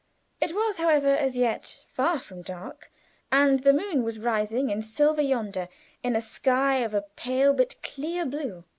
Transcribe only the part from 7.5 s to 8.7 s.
but clear blue.